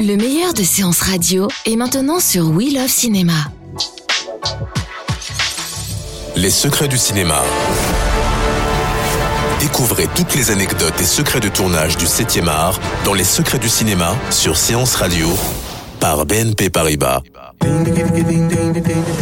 [0.00, 3.32] Le meilleur de séances radio est maintenant sur We Love Cinéma.
[6.36, 7.42] Les secrets du cinéma.
[9.60, 13.68] Découvrez toutes les anecdotes et secrets de tournage du 7e art dans Les secrets du
[13.68, 15.28] cinéma sur Séance Radio
[15.98, 17.22] par BNP Paribas.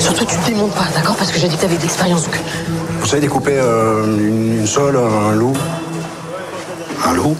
[0.00, 1.16] Surtout, tu te démontes pas, d'accord?
[1.16, 2.28] Parce que j'ai dit que t'avais de l'expérience.
[3.00, 5.56] Vous savez découper euh, une, une sole, un loup?
[7.06, 7.36] Un loup?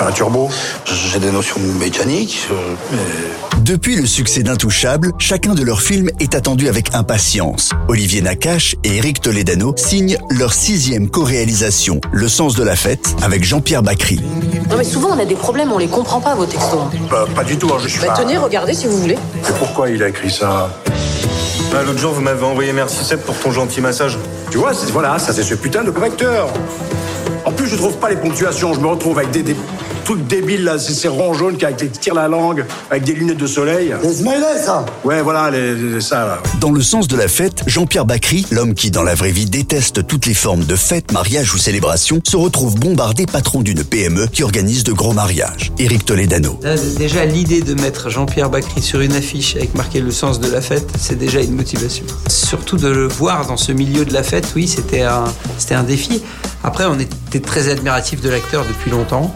[0.00, 0.50] Un turbo
[0.84, 3.60] J'ai des notions mécaniques, euh, mais...
[3.62, 7.70] Depuis le succès d'Intouchable, chacun de leurs films est attendu avec impatience.
[7.88, 13.42] Olivier Nakache et Eric Toledano signent leur sixième co-réalisation, Le sens de la fête, avec
[13.44, 14.20] Jean-Pierre Bacry.
[14.70, 16.78] Non, mais souvent, on a des problèmes, on les comprend pas, vos textos.
[17.10, 18.22] Bah, pas du tout, hein, je suis Bah, pas...
[18.22, 19.16] tenez, regardez si vous voulez.
[19.36, 20.70] Mais pourquoi il a écrit ça
[21.74, 24.18] Ah, L'autre jour, vous m'avez envoyé merci Seb pour ton gentil massage.
[24.50, 26.48] Tu vois, c'est- voilà, ça c'est ce putain de correcteur.
[27.44, 28.74] En plus, je trouve pas les ponctuations.
[28.74, 29.54] Je me retrouve avec des, des
[30.06, 33.12] trucs débiles là, c'est ces ronds jaunes qui avec des tire la langue, avec des
[33.12, 33.92] lunettes de soleil.
[34.02, 36.38] Les smileys, ça Ouais, voilà, les, les- ça là.
[36.60, 40.06] Dans Le sens de la fête, Jean-Pierre Bacry, l'homme qui dans la vraie vie déteste
[40.06, 44.42] toutes les formes de fêtes, mariages ou célébrations, se retrouve bombardé patron d'une PME qui
[44.44, 45.72] organise de gros mariages.
[45.78, 46.60] Eric Toledano.
[46.98, 50.60] Déjà, l'idée de mettre Jean-Pierre Bacry sur une affiche avec marqué le sens de la
[50.60, 52.04] fête, c'est déjà une motivation.
[52.28, 55.24] Surtout de le voir dans ce milieu de la fête, oui, c'était un,
[55.58, 56.22] c'était un défi.
[56.62, 59.34] Après, on était très admiratif de l'acteur depuis longtemps.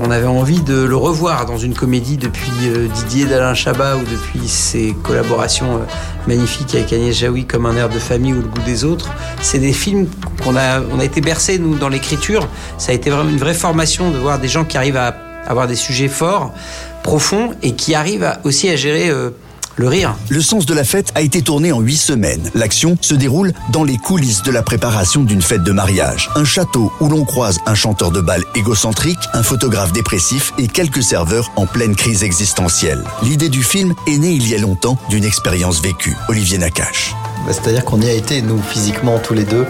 [0.00, 4.02] On avait envie de le revoir dans une comédie depuis euh, Didier d'Alain Chabat ou
[4.02, 5.80] depuis ses collaborations euh,
[6.28, 9.10] magnifiques avec Agnès Jaoui comme Un air de famille ou Le goût des autres.
[9.42, 10.06] C'est des films
[10.44, 12.46] qu'on a, on a été bercés, nous, dans l'écriture.
[12.78, 15.16] Ça a été vraiment une vraie formation de voir des gens qui arrivent à
[15.48, 16.54] avoir des sujets forts,
[17.02, 19.30] profonds et qui arrivent aussi à gérer euh,
[19.78, 20.16] le rire.
[20.28, 22.50] Le sens de la fête a été tourné en huit semaines.
[22.54, 26.30] L'action se déroule dans les coulisses de la préparation d'une fête de mariage.
[26.34, 31.02] Un château où l'on croise un chanteur de bal égocentrique, un photographe dépressif et quelques
[31.02, 33.02] serveurs en pleine crise existentielle.
[33.22, 36.16] L'idée du film est née il y a longtemps d'une expérience vécue.
[36.28, 37.14] Olivier Nakache.
[37.46, 39.64] Bah, C'est-à-dire qu'on y a été, nous, physiquement, tous les deux,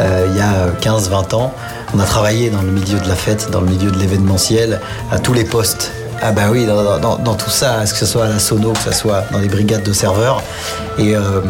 [0.00, 1.52] euh, il y a 15-20 ans.
[1.94, 5.18] On a travaillé dans le milieu de la fête, dans le milieu de l'événementiel, à
[5.18, 5.92] tous les postes.
[6.22, 9.24] Ah bah oui, dans, tout ça, que ce soit à la sono, que ce soit
[9.32, 10.42] dans les brigades de serveurs.
[10.98, 11.40] Et, euh,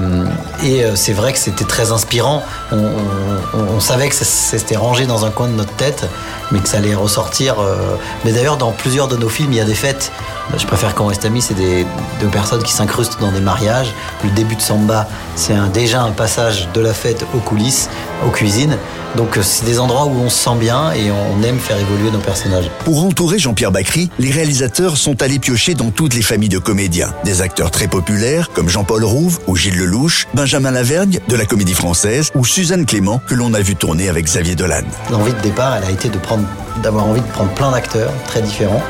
[0.62, 2.44] euh, c'est vrai que c'était très inspirant.
[2.72, 6.06] On, savait que c'était rangé dans un coin de notre tête,
[6.53, 7.58] mais que ça allait ressortir.
[7.58, 7.97] euh.
[8.25, 10.12] Mais d'ailleurs, dans plusieurs de nos films, il y a des fêtes.
[10.56, 11.84] Je préfère qu'en West Ami, c'est des,
[12.20, 13.92] deux personnes qui s'incrustent dans des mariages.
[14.22, 17.88] Le début de Samba, c'est déjà un passage de la fête aux coulisses,
[18.25, 18.76] aux cuisines.
[19.16, 22.10] Donc euh, c'est des endroits où on se sent bien et on aime faire évoluer
[22.10, 22.71] nos personnages.
[22.84, 27.12] Pour entourer Jean-Pierre Bacry, les réalisateurs sont allés piocher dans toutes les familles de comédiens.
[27.25, 31.75] Des acteurs très populaires comme Jean-Paul Rouve ou Gilles Lelouch, Benjamin Lavergne de la Comédie
[31.75, 34.82] Française ou Suzanne Clément que l'on a vu tourner avec Xavier Dolan.
[35.10, 36.44] L'envie de départ, elle a été de prendre,
[36.82, 38.82] d'avoir envie de prendre plein d'acteurs très différents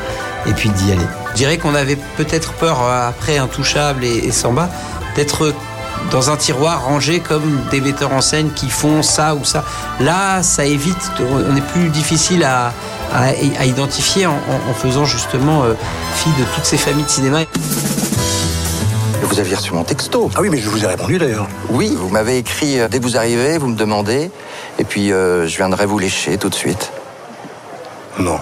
[0.47, 1.01] et puis d'y aller.
[1.31, 4.69] Je dirais qu'on avait peut-être peur, euh, après Intouchable et, et Samba,
[5.15, 5.53] d'être
[6.11, 9.63] dans un tiroir rangé comme des metteurs en scène qui font ça ou ça.
[9.99, 12.73] Là, ça évite, de- on est plus difficile à,
[13.13, 13.27] à-
[13.59, 15.73] à identifier en, en- en faisant justement euh,
[16.15, 17.39] fi de toutes ces familles de cinéma.
[19.23, 20.29] Vous aviez reçu mon texto.
[20.35, 21.47] Ah oui, mais je vous ai répondu d'ailleurs.
[21.69, 24.29] Oui, vous m'avez écrit euh, dès que vous arrivez, vous me demandez,
[24.79, 26.91] et puis euh, je viendrai vous lécher tout de suite.
[28.19, 28.39] Non.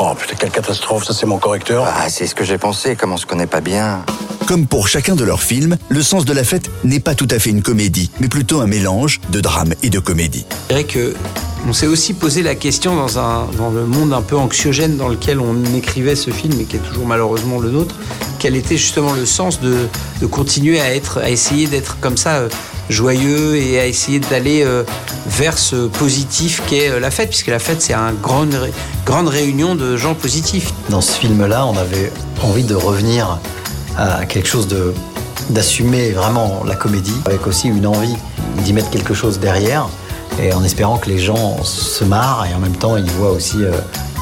[0.00, 1.84] Oh putain, quelle catastrophe, ça c'est mon correcteur.
[1.86, 4.00] Ah, c'est ce que j'ai pensé, comme on se connaît pas bien.
[4.48, 7.38] Comme pour chacun de leurs films, Le sens de la fête n'est pas tout à
[7.38, 10.46] fait une comédie, mais plutôt un mélange de drame et de comédie.
[10.70, 11.14] Je dirais que
[11.68, 15.08] on s'est aussi posé la question dans, un, dans le monde un peu anxiogène dans
[15.08, 17.94] lequel on écrivait ce film et qui est toujours malheureusement le nôtre,
[18.38, 19.76] quel était justement le sens de,
[20.22, 22.48] de continuer à être, à essayer d'être comme ça euh,
[22.88, 24.82] joyeux et à essayer d'aller euh,
[25.26, 28.56] vers ce positif qu'est euh, la fête, puisque la fête c'est une grande,
[29.04, 30.72] grande réunion de gens positifs.
[30.88, 32.10] Dans ce film-là, on avait
[32.42, 33.40] envie de revenir
[34.28, 34.94] quelque chose de
[35.50, 38.16] d'assumer vraiment la comédie, avec aussi une envie
[38.64, 39.88] d'y mettre quelque chose derrière,
[40.42, 43.56] et en espérant que les gens se marrent et en même temps ils voient aussi
[43.64, 43.72] euh,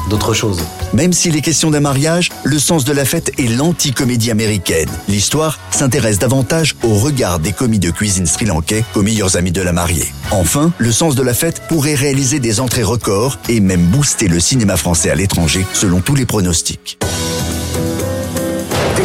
[0.09, 0.61] d'autre chose.
[0.93, 4.89] Même s'il est question d'un mariage, le sens de la fête est l'anti-comédie américaine.
[5.09, 9.73] L'histoire s'intéresse davantage au regard des commis de cuisine sri-lankais aux meilleurs amis de la
[9.73, 10.07] mariée.
[10.31, 14.39] Enfin, le sens de la fête pourrait réaliser des entrées records et même booster le
[14.39, 16.97] cinéma français à l'étranger selon tous les pronostics.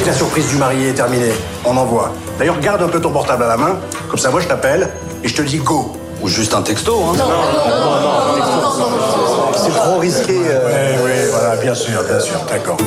[0.03, 1.33] Que la surprise du marié est terminée,
[1.65, 2.13] on envoie.
[2.37, 3.77] D'ailleurs, garde un peu ton portable à la main,
[4.09, 4.91] comme ça moi je t'appelle
[5.23, 5.93] et je te dis go.
[6.21, 7.13] Ou juste un texto, hein.
[7.17, 7.37] Non, non,
[8.01, 8.93] non,
[9.55, 10.39] C'est trop risqué.
[10.39, 12.79] Oui, oui, voilà, bien sûr, bien sûr, d'accord.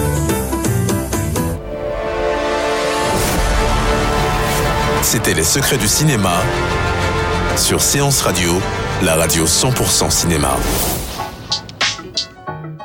[5.01, 6.33] C'était Les Secrets du cinéma
[7.55, 8.51] sur Séance Radio,
[9.03, 10.57] la radio 100% cinéma.